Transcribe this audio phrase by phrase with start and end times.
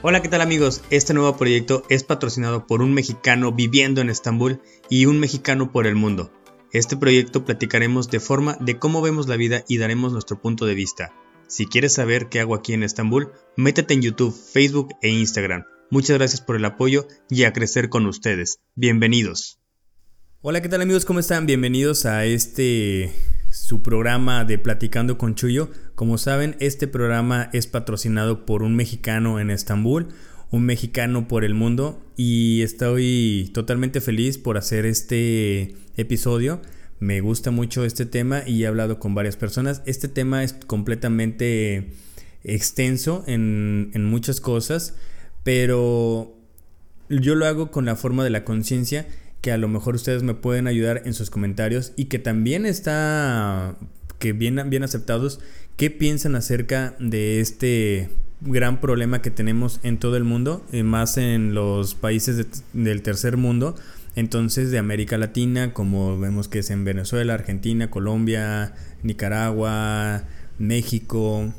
[0.00, 0.80] Hola, ¿qué tal amigos?
[0.90, 5.88] Este nuevo proyecto es patrocinado por un mexicano viviendo en Estambul y un mexicano por
[5.88, 6.30] el mundo.
[6.72, 10.76] Este proyecto platicaremos de forma de cómo vemos la vida y daremos nuestro punto de
[10.76, 11.12] vista.
[11.48, 15.64] Si quieres saber qué hago aquí en Estambul, métete en YouTube, Facebook e Instagram.
[15.90, 18.60] Muchas gracias por el apoyo y a crecer con ustedes.
[18.76, 19.58] Bienvenidos.
[20.42, 21.06] Hola, ¿qué tal amigos?
[21.06, 21.44] ¿Cómo están?
[21.44, 23.12] Bienvenidos a este
[23.50, 25.70] su programa de Platicando con Chuyo.
[25.94, 30.08] Como saben, este programa es patrocinado por un mexicano en Estambul,
[30.50, 36.60] un mexicano por el mundo y estoy totalmente feliz por hacer este episodio.
[37.00, 39.82] Me gusta mucho este tema y he hablado con varias personas.
[39.86, 41.92] Este tema es completamente
[42.44, 44.96] extenso en, en muchas cosas,
[45.42, 46.34] pero
[47.08, 49.06] yo lo hago con la forma de la conciencia
[49.40, 53.76] que a lo mejor ustedes me pueden ayudar en sus comentarios y que también está
[54.18, 55.40] que bien, bien aceptados
[55.76, 61.16] qué piensan acerca de este gran problema que tenemos en todo el mundo, y más
[61.16, 63.76] en los países del tercer mundo,
[64.16, 70.24] entonces de América Latina, como vemos que es en Venezuela, Argentina, Colombia, Nicaragua,
[70.58, 71.52] México.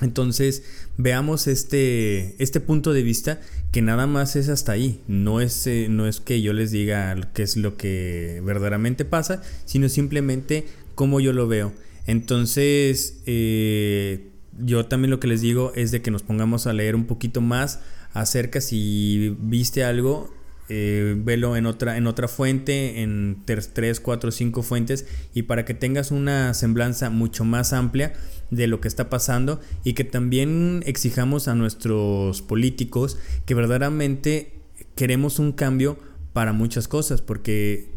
[0.00, 0.64] Entonces
[0.96, 3.40] veamos este, este punto de vista
[3.72, 5.00] que nada más es hasta ahí.
[5.06, 9.42] No es, eh, no es que yo les diga qué es lo que verdaderamente pasa,
[9.64, 11.72] sino simplemente cómo yo lo veo.
[12.06, 16.94] Entonces, eh, yo también lo que les digo es de que nos pongamos a leer
[16.94, 17.80] un poquito más
[18.12, 20.34] acerca si viste algo
[20.70, 25.74] eh, velo en otra, en otra fuente, en 3, 4, 5 fuentes, y para que
[25.74, 28.12] tengas una semblanza mucho más amplia
[28.50, 34.52] de lo que está pasando y que también exijamos a nuestros políticos que verdaderamente
[34.94, 35.98] queremos un cambio
[36.32, 37.90] para muchas cosas, porque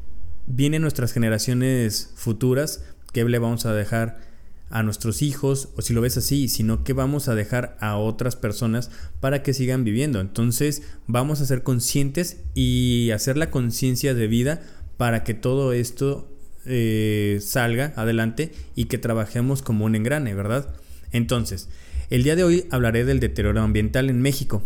[0.48, 4.33] vienen nuestras generaciones futuras, que le vamos a dejar?
[4.74, 8.36] A nuestros hijos, o si lo ves así, sino que vamos a dejar a otras
[8.36, 10.20] personas para que sigan viviendo.
[10.20, 14.64] Entonces vamos a ser conscientes y hacer la conciencia de vida
[14.98, 16.36] para que todo esto
[16.66, 20.74] eh, salga adelante y que trabajemos como un engrane, ¿verdad?
[21.12, 21.70] Entonces,
[22.10, 24.64] el día de hoy hablaré del deterioro ambiental en México,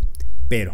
[0.48, 0.74] pero,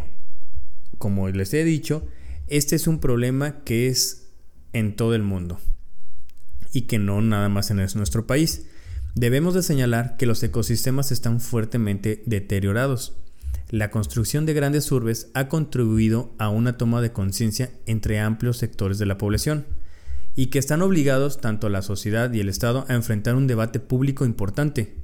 [0.99, 2.07] como les he dicho,
[2.49, 4.29] este es un problema que es
[4.73, 5.59] en todo el mundo
[6.72, 8.67] y que no nada más en nuestro país.
[9.16, 13.13] Debemos de señalar que los ecosistemas están fuertemente deteriorados.
[13.69, 18.97] La construcción de grandes urbes ha contribuido a una toma de conciencia entre amplios sectores
[18.97, 19.66] de la población
[20.35, 24.25] y que están obligados tanto la sociedad y el Estado a enfrentar un debate público
[24.25, 24.96] importante.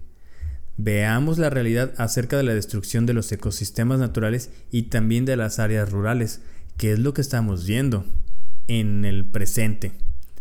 [0.78, 5.60] Veamos la realidad acerca de la destrucción de los ecosistemas naturales y también de las
[5.60, 6.42] áreas rurales,
[6.78, 8.06] que es lo que estamos viendo
[8.68, 9.92] en el presente.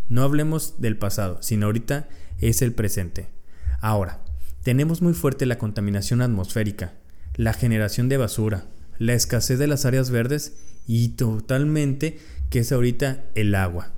[0.09, 2.09] No hablemos del pasado, sino ahorita
[2.41, 3.38] es el presente.
[3.81, 4.21] Ahora,
[4.63, 6.95] tenemos muy fuerte la contaminación atmosférica,
[7.37, 8.67] la generación de basura,
[8.99, 10.57] la escasez de las áreas verdes
[10.87, 12.19] y totalmente
[12.51, 13.93] que es ahorita el agua.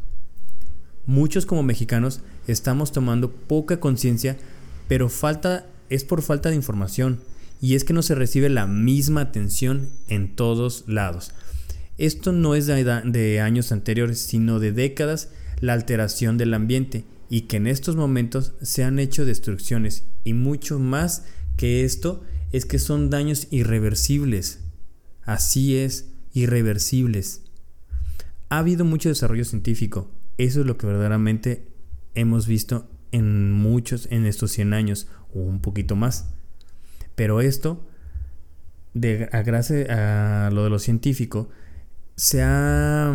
[1.06, 4.36] Muchos como mexicanos estamos tomando poca conciencia,
[4.86, 7.20] pero falta es por falta de información
[7.60, 11.32] y es que no se recibe la misma atención en todos lados.
[11.98, 15.30] Esto no es de, de años anteriores, sino de décadas
[15.60, 20.80] la alteración del ambiente y que en estos momentos se han hecho destrucciones y mucho
[20.80, 21.24] más
[21.56, 24.64] que esto es que son daños irreversibles.
[25.22, 27.42] Así es, irreversibles.
[28.48, 30.10] Ha habido mucho desarrollo científico.
[30.38, 31.68] Eso es lo que verdaderamente
[32.16, 36.30] hemos visto en muchos, en estos 100 años o un poquito más.
[37.14, 37.86] Pero esto,
[38.92, 41.48] de, a gracias a lo de lo científico,
[42.16, 43.14] se ha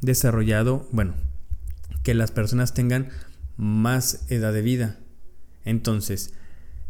[0.00, 1.14] desarrollado, bueno,
[2.02, 3.08] que las personas tengan
[3.56, 4.98] más edad de vida.
[5.64, 6.34] Entonces,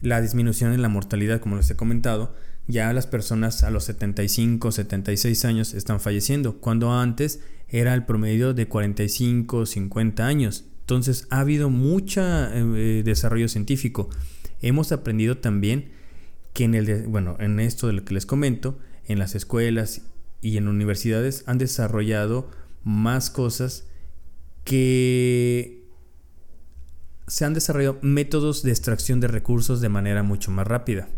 [0.01, 2.35] la disminución en la mortalidad, como les he comentado,
[2.67, 8.55] ya las personas a los 75, 76 años están falleciendo, cuando antes era el promedio
[8.55, 10.65] de 45, 50 años.
[10.81, 14.11] Entonces ha habido mucho eh, desarrollo científico.
[14.61, 15.91] Hemos aprendido también
[16.53, 20.03] que en el bueno, en esto de lo que les comento, en las escuelas
[20.41, 22.51] y en universidades han desarrollado
[22.85, 23.87] más cosas
[24.65, 25.82] que
[27.33, 31.09] se han desarrollado métodos de extracción de recursos de manera mucho más rápida.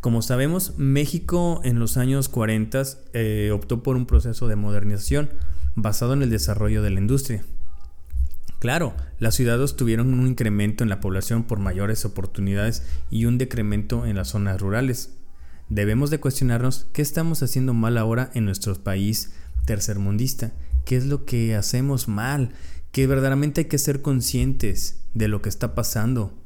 [0.00, 2.82] Como sabemos, México en los años 40
[3.12, 5.30] eh, optó por un proceso de modernización
[5.76, 7.44] basado en el desarrollo de la industria.
[8.58, 14.06] Claro, las ciudades tuvieron un incremento en la población por mayores oportunidades y un decremento
[14.06, 15.12] en las zonas rurales.
[15.68, 19.34] Debemos de cuestionarnos qué estamos haciendo mal ahora en nuestro país
[19.66, 20.50] tercermundista,
[20.84, 22.50] qué es lo que hacemos mal,
[22.92, 26.38] que verdaderamente hay que ser conscientes de lo que está pasando.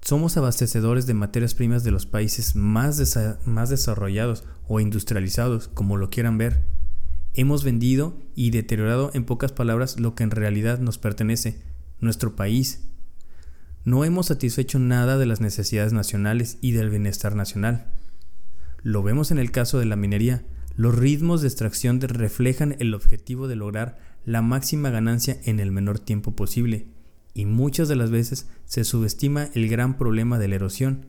[0.00, 6.38] Somos abastecedores de materias primas de los países más, desarrollados o industrializados, como lo quieran
[6.38, 6.64] ver.
[7.34, 11.60] Hemos vendido y deteriorado en pocas palabras lo que en realidad nos pertenece,
[12.00, 12.88] nuestro país.
[13.84, 17.92] No hemos satisfecho nada de las necesidades nacionales y del bienestar nacional.
[18.82, 20.44] Lo vemos en el caso de la minería.
[20.76, 25.98] Los ritmos de extracción reflejan el objetivo de lograr la máxima ganancia en el menor
[26.00, 26.86] tiempo posible
[27.32, 31.06] y muchas de las veces se subestima el gran problema de la erosión,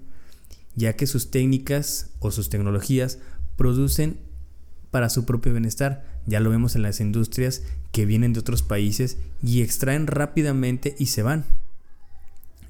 [0.75, 3.19] ya que sus técnicas o sus tecnologías
[3.55, 4.19] producen
[4.91, 6.05] para su propio bienestar.
[6.27, 11.07] Ya lo vemos en las industrias que vienen de otros países y extraen rápidamente y
[11.07, 11.45] se van.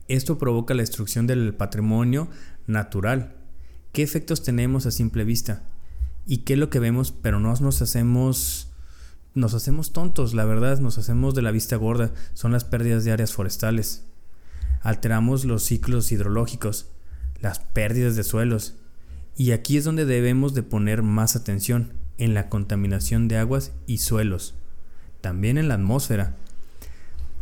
[0.07, 2.29] Esto provoca la destrucción del patrimonio
[2.67, 3.33] natural.
[3.91, 5.63] ¿Qué efectos tenemos a simple vista?
[6.25, 8.66] ¿Y qué es lo que vemos pero no nos hacemos
[9.37, 13.11] nos hacemos tontos, la verdad, nos hacemos de la vista gorda, son las pérdidas de
[13.11, 14.03] áreas forestales.
[14.81, 16.87] Alteramos los ciclos hidrológicos,
[17.39, 18.75] las pérdidas de suelos.
[19.35, 23.99] Y aquí es donde debemos de poner más atención, en la contaminación de aguas y
[23.99, 24.55] suelos,
[25.21, 26.35] también en la atmósfera.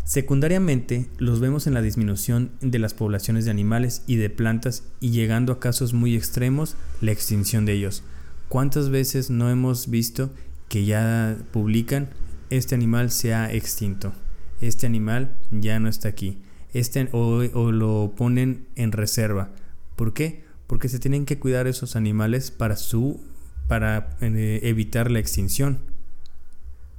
[0.03, 5.11] Secundariamente, los vemos en la disminución de las poblaciones de animales y de plantas y
[5.11, 8.03] llegando a casos muy extremos, la extinción de ellos.
[8.49, 10.29] ¿Cuántas veces no hemos visto
[10.69, 12.09] que ya publican,
[12.49, 14.13] este animal se ha extinto,
[14.61, 16.37] este animal ya no está aquí,
[16.73, 19.51] este, o, lo ponen en reserva.
[19.95, 20.43] ¿Por qué?
[20.67, 23.21] Porque se tienen que cuidar esos animales para, su,
[23.67, 25.79] para eh, evitar la extinción.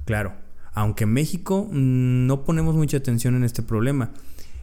[0.05, 0.33] Claro,
[0.73, 4.11] aunque en México mm, no ponemos mucha atención en este problema,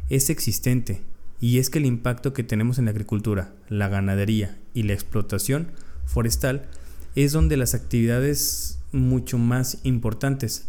[0.08, 1.02] es existente
[1.40, 5.68] y es que el impacto que tenemos en la agricultura, la ganadería y la explotación
[6.06, 6.68] forestal
[7.14, 10.68] es donde las actividades mucho más importantes.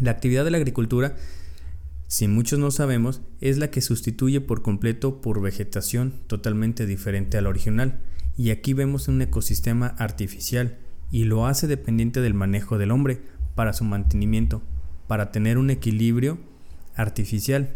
[0.00, 1.16] La actividad de la agricultura,
[2.08, 7.42] si muchos no sabemos, es la que sustituye por completo por vegetación totalmente diferente a
[7.42, 8.00] la original.
[8.36, 10.78] Y aquí vemos un ecosistema artificial
[11.10, 13.20] y lo hace dependiente del manejo del hombre
[13.54, 14.62] para su mantenimiento,
[15.06, 16.38] para tener un equilibrio
[16.96, 17.74] artificial.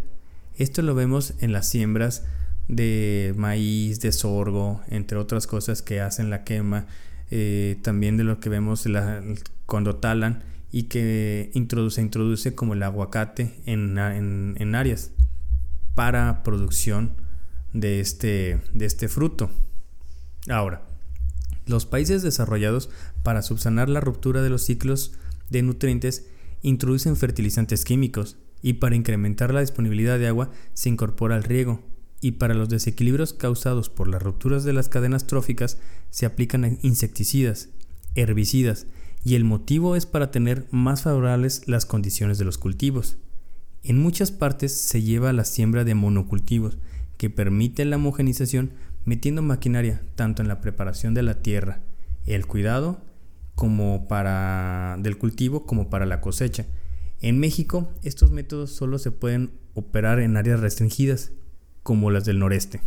[0.57, 2.25] Esto lo vemos en las siembras
[2.69, 6.87] de maíz, de sorgo, entre otras cosas que hacen la quema
[7.31, 8.85] eh, también de lo que vemos
[9.67, 15.11] cuando talan y que introduce, introduce como el aguacate en, en, áreas
[15.95, 17.15] para producción
[17.73, 19.51] de este, de este fruto.
[20.49, 20.83] Ahora,
[21.67, 22.91] los países desarrollados
[23.23, 25.13] para subsanar la ruptura de los ciclos
[25.51, 26.27] de nutrientes
[26.63, 31.83] introducen fertilizantes químicos y para incrementar la disponibilidad de agua se incorpora el riego
[32.27, 35.79] y para los desequilibrios causados por las rupturas de las cadenas tróficas
[36.11, 37.69] se aplican insecticidas,
[38.17, 38.89] herbicidas,
[39.25, 43.17] y el motivo es para tener más favorables las condiciones de los cultivos.
[43.85, 46.79] En muchas partes se lleva la siembra de monocultivos,
[47.17, 48.73] que permite la homogenización
[49.05, 51.79] metiendo maquinaria tanto en la preparación de la tierra,
[52.25, 53.03] el cuidado
[53.55, 56.67] como para del cultivo como para la cosecha.
[57.21, 61.31] En México, estos métodos solo se pueden operar en áreas restringidas,
[61.87, 62.81] como las del noreste.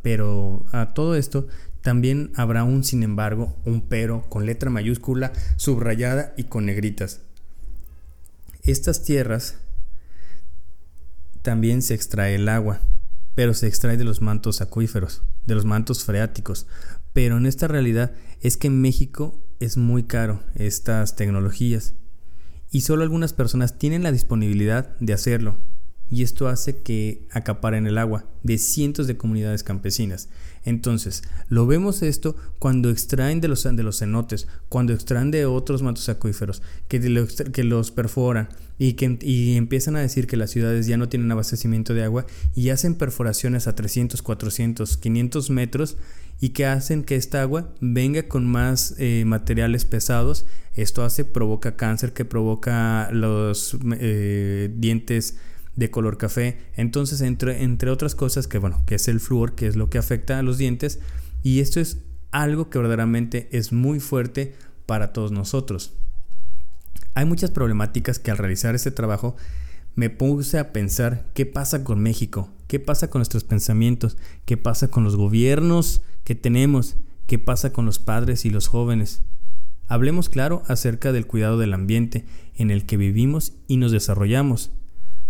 [0.00, 1.46] Pero a todo esto
[1.82, 7.20] también habrá un sin embargo, un pero con letra mayúscula, subrayada y con negritas.
[8.62, 9.58] Estas tierras
[11.42, 12.80] también se extrae el agua,
[13.34, 16.66] pero se extrae de los mantos acuíferos, de los mantos freáticos.
[17.12, 21.92] Pero en esta realidad es que en México es muy caro estas tecnologías
[22.70, 25.58] y solo algunas personas tienen la disponibilidad de hacerlo
[26.10, 30.28] y esto hace que acaparen el agua de cientos de comunidades campesinas.
[30.64, 35.82] Entonces, lo vemos esto cuando extraen de los, de los cenotes, cuando extraen de otros
[35.82, 37.00] mantos acuíferos, que,
[37.52, 38.48] que los perforan
[38.78, 42.26] y que y empiezan a decir que las ciudades ya no tienen abastecimiento de agua
[42.54, 45.96] y hacen perforaciones a 300, 400, 500 metros
[46.40, 50.46] y que hacen que esta agua venga con más eh, materiales pesados.
[50.74, 55.36] Esto hace, provoca cáncer, que provoca los eh, dientes
[55.76, 56.58] de color café.
[56.74, 59.98] Entonces, entre, entre otras cosas, que bueno, que es el flúor, que es lo que
[59.98, 61.00] afecta a los dientes.
[61.42, 61.98] Y esto es
[62.30, 64.54] algo que verdaderamente es muy fuerte
[64.86, 65.94] para todos nosotros.
[67.14, 69.36] Hay muchas problemáticas que al realizar este trabajo
[69.94, 74.88] me puse a pensar qué pasa con México, qué pasa con nuestros pensamientos, qué pasa
[74.88, 76.96] con los gobiernos que tenemos,
[77.26, 79.22] qué pasa con los padres y los jóvenes.
[79.88, 82.24] Hablemos claro acerca del cuidado del ambiente
[82.54, 84.70] en el que vivimos y nos desarrollamos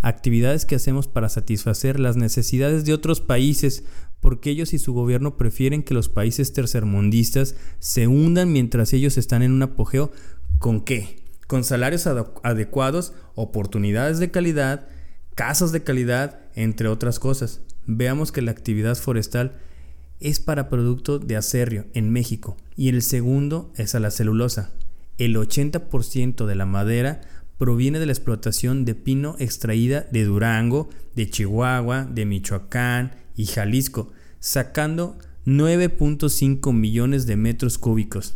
[0.01, 3.83] actividades que hacemos para satisfacer las necesidades de otros países,
[4.19, 9.43] porque ellos y su gobierno prefieren que los países tercermundistas se hundan mientras ellos están
[9.43, 10.11] en un apogeo
[10.59, 11.23] con qué?
[11.47, 14.87] Con salarios adecuados, oportunidades de calidad,
[15.35, 17.61] casas de calidad, entre otras cosas.
[17.87, 19.57] veamos que la actividad forestal
[20.19, 24.71] es para producto de acerrio en México y el segundo es a la celulosa.
[25.17, 27.21] El 80% de la madera
[27.61, 34.11] proviene de la explotación de pino extraída de Durango, de Chihuahua, de Michoacán y Jalisco,
[34.39, 35.15] sacando
[35.45, 38.33] 9.5 millones de metros cúbicos.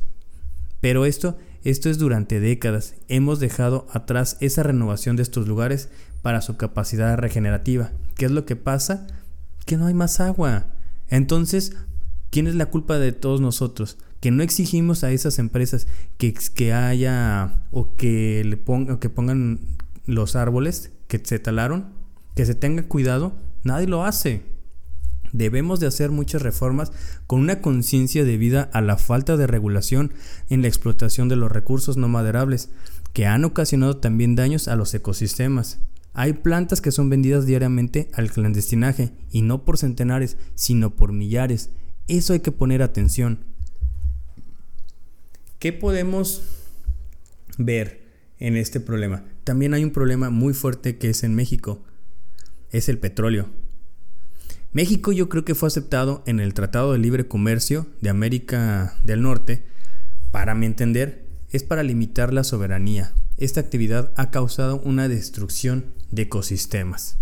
[0.80, 2.94] Pero esto, esto es durante décadas.
[3.08, 5.90] Hemos dejado atrás esa renovación de estos lugares
[6.22, 7.94] para su capacidad regenerativa.
[8.18, 9.08] ¿Qué es lo que pasa?
[9.66, 10.68] Que no hay más agua.
[11.10, 11.76] Entonces,
[12.30, 13.98] ¿quién es la culpa de todos nosotros?
[14.26, 15.86] Que no exigimos a esas empresas
[16.18, 19.60] que, que haya o que, le ponga, que pongan
[20.08, 21.94] los árboles que se talaron,
[22.36, 23.34] que se tenga cuidado.
[23.64, 24.42] Nadie lo hace.
[25.32, 26.92] Debemos de hacer muchas reformas
[27.28, 30.12] con una conciencia debida a la falta de regulación
[30.50, 32.72] en la explotación de los recursos no maderables,
[33.14, 35.82] que han ocasionado también daños a los ecosistemas.
[36.16, 41.70] Hay plantas que son vendidas diariamente al clandestinaje, y no por centenares, sino por millares.
[42.08, 43.54] Eso hay que poner atención.
[45.66, 46.44] ¿Qué podemos
[47.58, 48.04] ver
[48.38, 49.24] en este problema?
[49.44, 51.82] También hay un problema muy fuerte que es en México.
[52.70, 53.50] Es el petróleo.
[54.74, 59.24] México yo creo que fue aceptado en el Tratado de Libre Comercio de América del
[59.24, 59.66] Norte,
[60.30, 63.16] para mi entender, es para limitar la soberanía.
[63.38, 67.18] Esta actividad ha causado una destrucción de ecosistemas.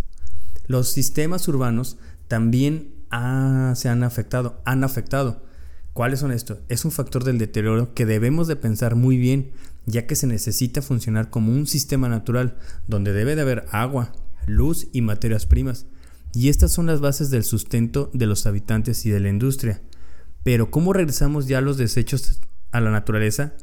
[0.67, 1.95] Los sistemas urbanos
[2.27, 5.45] también se han afectado, han afectado.
[5.93, 6.57] ¿Cuáles son estos?
[6.69, 9.51] Es un factor del deterioro que debemos de pensar muy bien,
[9.85, 12.57] ya que se necesita funcionar como un sistema natural,
[12.87, 14.11] donde debe de haber agua,
[14.47, 15.85] luz y materias primas.
[16.33, 19.81] Y estas son las bases del sustento de los habitantes y de la industria.
[20.43, 23.53] Pero ¿cómo regresamos ya los desechos a la naturaleza?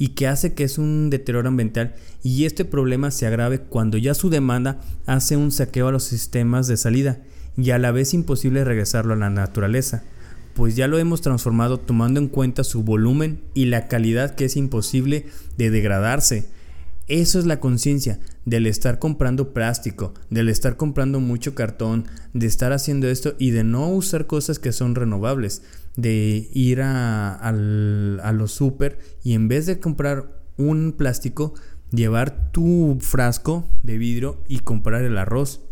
[0.00, 4.14] y que hace que es un deterioro ambiental y este problema se agrave cuando ya
[4.14, 7.20] su demanda hace un saqueo a los sistemas de salida
[7.58, 10.02] y a la vez imposible regresarlo a la naturaleza,
[10.54, 14.56] pues ya lo hemos transformado tomando en cuenta su volumen y la calidad que es
[14.56, 15.26] imposible
[15.56, 16.48] de degradarse.
[17.08, 22.72] Eso es la conciencia del estar comprando plástico, del estar comprando mucho cartón, de estar
[22.72, 25.62] haciendo esto y de no usar cosas que son renovables
[25.96, 31.54] de ir a, a los super y en vez de comprar un plástico,
[31.90, 35.62] llevar tu frasco de vidrio y comprar el arroz,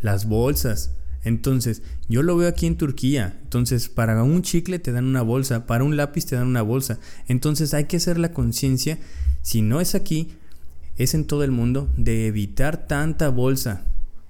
[0.00, 0.95] las bolsas.
[1.26, 3.36] Entonces, yo lo veo aquí en Turquía.
[3.42, 7.00] Entonces, para un chicle te dan una bolsa, para un lápiz te dan una bolsa.
[7.26, 8.96] Entonces, hay que hacer la conciencia,
[9.42, 10.28] si no es aquí,
[10.96, 13.82] es en todo el mundo, de evitar tanta bolsa.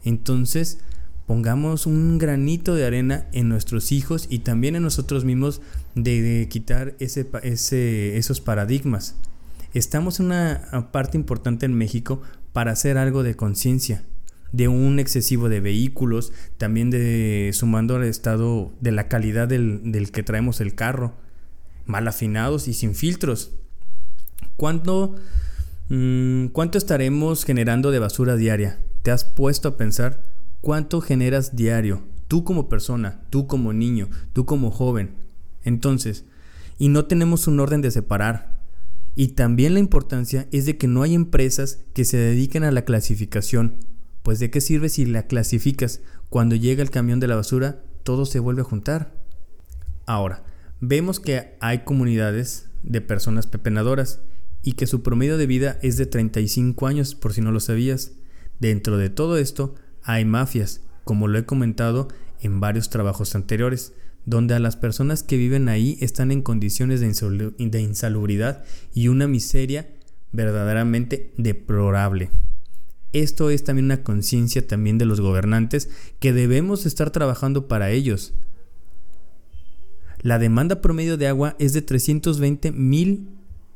[0.05, 0.79] Entonces,
[1.27, 5.61] pongamos un granito de arena en nuestros hijos y también en nosotros mismos
[5.95, 9.17] de, quitar ese, ese, esos paradigmas.
[9.75, 12.23] Estamos en una parte importante en México
[12.55, 14.03] para hacer algo de conciencia,
[14.57, 20.23] de un excesivo de vehículos, también de sumando al estado de la calidad del, que
[20.23, 21.13] traemos el carro,
[21.85, 23.53] mal afinados y sin filtros.
[24.57, 25.17] ¿Cuánto,
[25.91, 28.81] mm, ¿Cuánto estaremos generando de basura diaria?
[29.03, 30.23] ¿Te has puesto a pensar?
[30.63, 32.05] ¿Cuánto generas diario?
[32.27, 35.17] Tú como persona, tú como niño, tú como joven.
[35.65, 36.25] Entonces,
[36.79, 38.57] y no tenemos un orden de separar.
[39.17, 42.87] Y también la importancia es de que no hay empresas que se dediquen a la
[42.87, 43.77] clasificación.
[44.27, 48.27] Pues de qué sirve si la clasificas cuando llega el camión de la basura, todo
[48.27, 49.13] se vuelve a juntar.
[50.05, 50.43] Ahora,
[50.81, 54.19] vemos que hay comunidades de personas pepenadoras
[54.65, 58.15] y que su promedio de vida es de 35 años, por si no lo sabías.
[58.59, 62.09] Dentro de todo esto, hay mafias, como lo he comentado
[62.41, 63.93] en varios trabajos anteriores,
[64.25, 69.89] donde a las personas que viven ahí están en condiciones de, insalubridad y una miseria
[70.33, 72.31] verdaderamente deplorable.
[73.13, 78.35] Esto es también una conciencia también de los gobernantes que debemos estar trabajando para ellos.
[80.21, 83.29] La demanda promedio de agua es de 320 mil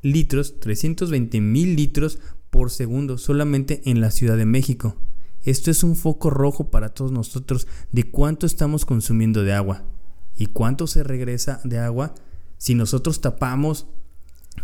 [0.03, 2.19] litros, 320 mil litros
[2.51, 4.97] por segundo solamente en la Ciudad de México.
[5.45, 9.85] Esto es un foco rojo para todos nosotros de cuánto estamos consumiendo de agua
[10.37, 12.15] y cuánto se regresa de agua
[12.59, 13.87] si nosotros tapamos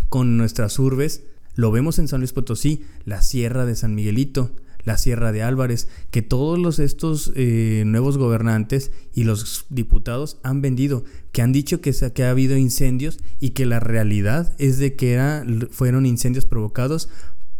[0.08, 1.24] con nuestras urbes.
[1.56, 4.52] Lo vemos en San Luis Potosí, la Sierra de San Miguelito,
[4.84, 10.62] la Sierra de Álvarez, que todos los, estos eh, nuevos gobernantes y los diputados han
[10.62, 15.68] vendido, que han dicho que, ha habido incendios y que la realidad es de que
[15.72, 17.08] fueron incendios provocados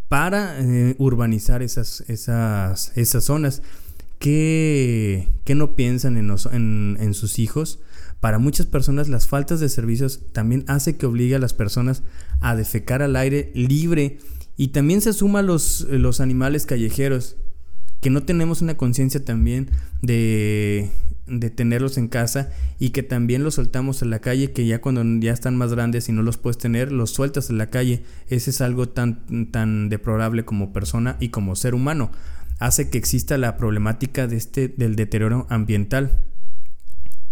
[0.08, 3.62] para eh, urbanizar esas, esas, esas zonas.
[4.20, 7.80] ¿Qué, no piensan en, en, sus hijos?
[8.20, 12.02] Para muchas personas las faltas de servicios también hace que obligue a las personas
[12.40, 14.18] a defecar al aire libre
[14.56, 17.36] y también se suma los, los animales callejeros
[18.00, 19.70] que no tenemos una conciencia también
[20.02, 20.90] de,
[21.26, 25.02] de tenerlos en casa y que también los soltamos en la calle, que ya cuando
[25.24, 28.04] ya están más grandes y no los puedes tener, los sueltas en la calle.
[28.28, 32.12] Ese es algo tan, tan deplorable como persona y como ser humano.
[32.58, 36.24] Hace que exista la problemática de este, del deterioro ambiental.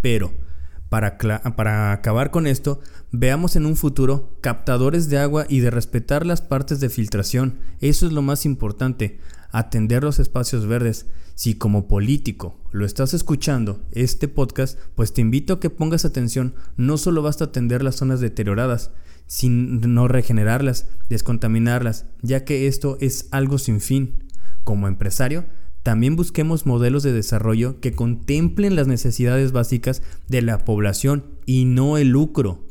[0.01, 0.33] Pero
[0.95, 6.41] para, acabar con esto, veamos en un futuro captadores de agua y de respetar las
[6.41, 7.59] partes de filtración.
[7.81, 9.19] Eso es lo más importante,
[9.51, 11.07] atender los espacios verdes.
[11.35, 16.55] Si como político lo estás escuchando, este podcast, pues te invito a que pongas atención.
[16.77, 18.93] No solo basta atender las zonas deterioradas,
[19.27, 24.15] sino regenerarlas, descontaminarlas, ya que esto es algo sin fin.
[24.63, 25.45] Como empresario,
[25.85, 31.99] también busquemos modelos de desarrollo que contemplen las necesidades básicas de la población y no
[31.99, 32.67] el lucro.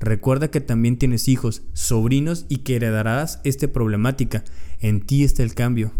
[0.00, 4.42] Recuerda que también tienes hijos, sobrinos y que heredarás esta problemática.
[4.80, 5.92] En ti está el cambio.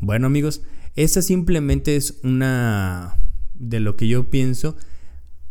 [0.00, 0.62] Bueno amigos,
[0.94, 3.16] esa simplemente es una
[3.54, 4.76] de lo que yo pienso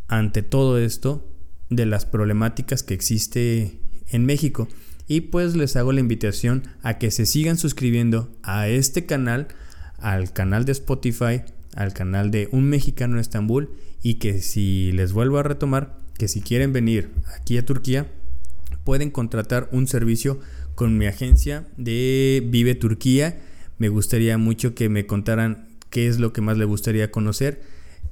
[0.08, 1.30] ante todo esto
[1.70, 4.70] de las problemáticas que existe en México.
[5.08, 9.48] Y pues les hago la invitación a que se sigan suscribiendo a este canal,
[9.98, 11.42] al canal de Spotify,
[11.76, 13.70] al canal de Un Mexicano en Estambul
[14.02, 18.08] y que si les vuelvo a retomar, que si quieren venir aquí a Turquía,
[18.84, 20.40] pueden contratar un servicio
[20.76, 23.40] con mi agencia de Vive Turquía.
[23.78, 27.62] Me gustaría mucho que me contaran qué es lo que más les gustaría conocer.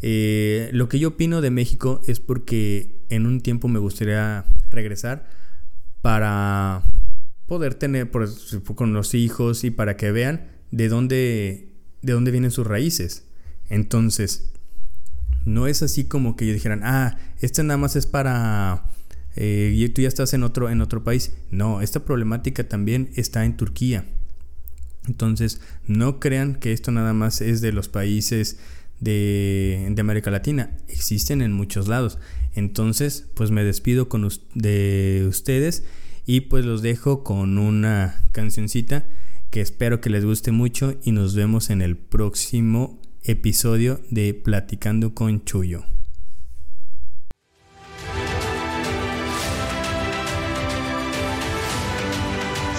[0.01, 5.40] Eh, lo que yo opino de México es porque en un tiempo me gustaría regresar
[6.01, 6.84] para
[7.46, 8.12] poder tener
[8.75, 13.25] con los hijos y para que vean de dónde, de dónde vienen sus raíces.
[13.70, 14.51] Entonces,
[15.46, 18.86] no es así como que ellos dijeran, ah, este nada más es para...
[19.36, 21.34] Eh, y tú ya estás en otro, en otro país.
[21.51, 24.05] No, esta problemática también está en Turquía.
[25.08, 28.60] Entonces, no crean que esto nada más es de los países
[29.01, 30.77] de, de América Latina.
[30.88, 32.17] Existen en muchos lados.
[32.55, 35.84] Entonces, pues me despido con de ustedes
[36.25, 39.05] y pues los dejo con una cancioncita
[39.50, 45.14] que espero que les guste mucho y nos vemos en el próximo episodio de Platicando
[45.14, 45.90] con Chuyo.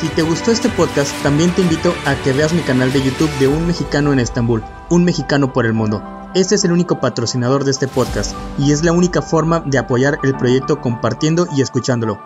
[0.02, 3.30] Si te gustó este podcast, también te invito a que veas mi canal de YouTube
[3.38, 6.02] de Un Mexicano en Estambul, Un Mexicano por el Mundo.
[6.34, 10.18] Este es el único patrocinador de este podcast y es la única forma de apoyar
[10.24, 12.20] el proyecto compartiendo y escuchándolo.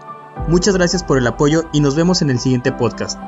[0.49, 3.21] Muchas gracias por el apoyo y nos vemos en el siguiente podcast.